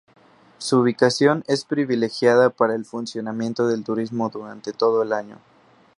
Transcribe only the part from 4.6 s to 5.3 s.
todo el